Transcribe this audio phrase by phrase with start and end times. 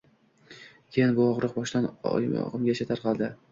[0.95, 3.33] keyin bu ogʻriq boshdan oyogʻimgacha tarqadi.